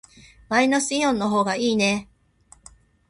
[0.49, 2.09] マイナスイオンの方がいいね。